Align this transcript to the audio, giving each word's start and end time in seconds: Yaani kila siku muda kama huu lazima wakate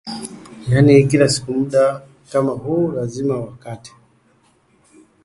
Yaani 0.69 1.07
kila 1.07 1.29
siku 1.29 1.51
muda 1.53 2.01
kama 2.31 2.51
huu 2.53 2.91
lazima 2.91 3.37
wakate 3.37 3.91